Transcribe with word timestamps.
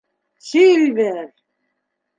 —Сильвер! 0.47 1.27